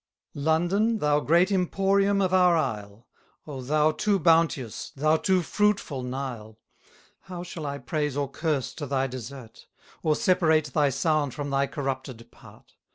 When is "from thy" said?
11.35-11.67